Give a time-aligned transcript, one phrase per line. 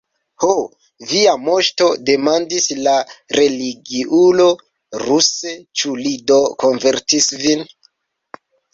[0.43, 0.53] Ho,
[1.11, 2.95] via moŝto, demandis la
[3.41, 4.49] religiulo
[5.05, 7.67] ruse, ĉu li do konvertis vin?